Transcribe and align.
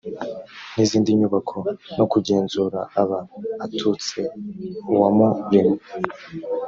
n 0.73 0.75
inzindi 0.83 1.09
nyubako 1.19 1.59
no 1.97 2.05
kugenzura 2.11 2.79
aba 3.01 3.19
atutse 3.63 4.19
uwamuremye 4.93 5.83